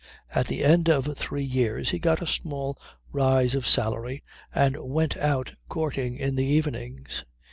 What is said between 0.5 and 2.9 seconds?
end of three years he got a small